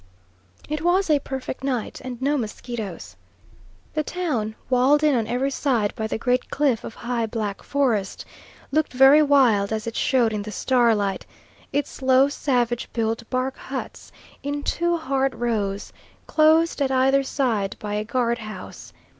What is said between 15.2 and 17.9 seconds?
rows, closed at either end